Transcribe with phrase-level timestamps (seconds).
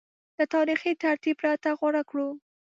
[0.37, 2.27] له تاریخي ترتیب پرته غوره کړو